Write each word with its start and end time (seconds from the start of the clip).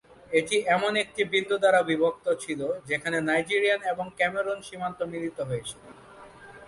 এটি 0.31 0.55
এমন 0.75 0.91
একটি 1.03 1.21
বিন্দু 1.33 1.55
দ্বারা 1.59 1.81
বিভক্ত 1.89 2.25
ছিল 2.43 2.61
যেখানে 2.89 3.17
নাইজেরিয়ান 3.29 3.81
এবং 3.93 4.05
ক্যামেরুন 4.17 4.59
সীমান্ত 4.67 4.99
মিলিত 5.11 5.37
হয়েছিল। 5.49 5.81